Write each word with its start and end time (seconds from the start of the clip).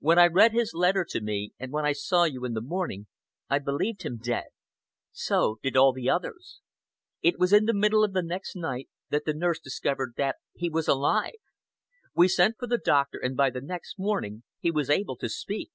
When 0.00 0.18
I 0.18 0.26
read 0.26 0.52
his 0.52 0.74
letter 0.74 1.02
to 1.08 1.22
me, 1.22 1.54
and 1.58 1.72
when 1.72 1.86
I 1.86 1.92
saw 1.92 2.24
you 2.24 2.44
in 2.44 2.52
the 2.52 2.60
morning, 2.60 3.06
I 3.48 3.58
believed 3.58 4.02
him 4.02 4.18
dead. 4.18 4.48
So 5.12 5.60
did 5.62 5.78
all 5.78 5.94
the 5.94 6.10
others. 6.10 6.60
It 7.22 7.38
was 7.38 7.54
in 7.54 7.64
the 7.64 7.72
middle 7.72 8.04
of 8.04 8.12
the 8.12 8.20
next 8.22 8.54
night 8.54 8.90
that 9.08 9.24
the 9.24 9.32
nurse 9.32 9.58
discovered 9.60 10.12
that 10.18 10.36
he 10.52 10.68
was 10.68 10.88
alive! 10.88 11.36
We 12.14 12.28
sent 12.28 12.56
for 12.58 12.66
the 12.66 12.76
doctor, 12.76 13.18
and 13.18 13.34
by 13.34 13.48
the 13.48 13.62
next 13.62 13.98
morning 13.98 14.42
he 14.60 14.70
was 14.70 14.90
able 14.90 15.16
to 15.16 15.30
speak. 15.30 15.70